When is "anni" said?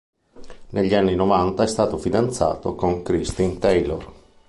0.95-1.13